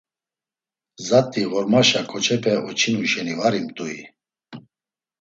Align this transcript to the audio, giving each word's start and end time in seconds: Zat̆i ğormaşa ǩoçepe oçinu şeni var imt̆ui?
Zat̆i 1.07 1.43
ğormaşa 1.51 2.01
ǩoçepe 2.09 2.53
oçinu 2.69 3.03
şeni 3.11 3.33
var 3.39 3.53
imt̆ui? 3.59 3.97